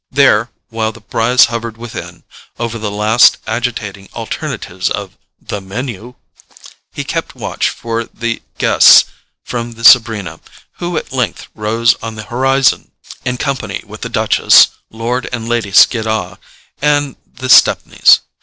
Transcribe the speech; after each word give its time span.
There, 0.09 0.49
while 0.69 0.91
the 0.91 0.99
Brys 1.01 1.45
hovered 1.45 1.77
within 1.77 2.23
over 2.57 2.79
the 2.79 2.89
last 2.89 3.37
agitating 3.45 4.09
alternatives 4.15 4.89
of 4.89 5.15
the 5.39 5.61
MENU, 5.61 6.15
he 6.91 7.03
kept 7.03 7.35
watch 7.35 7.69
for 7.69 8.05
the 8.05 8.41
guests 8.57 9.05
from 9.45 9.73
the 9.73 9.83
Sabrina, 9.83 10.39
who 10.79 10.97
at 10.97 11.11
length 11.13 11.49
rose 11.53 11.93
on 12.01 12.15
the 12.15 12.23
horizon 12.23 12.89
in 13.25 13.37
company 13.37 13.83
with 13.85 14.01
the 14.01 14.09
Duchess, 14.09 14.69
Lord 14.89 15.29
and 15.31 15.47
Lady 15.47 15.71
Skiddaw 15.71 16.37
and 16.81 17.15
the 17.35 17.47
Stepneys. 17.47 18.21